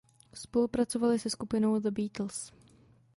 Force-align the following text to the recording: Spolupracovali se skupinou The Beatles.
Spolupracovali 0.33 1.19
se 1.19 1.29
skupinou 1.29 1.79
The 1.79 1.91
Beatles. 1.91 2.53